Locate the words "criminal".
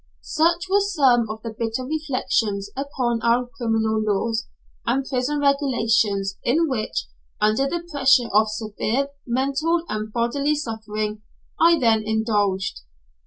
3.45-4.01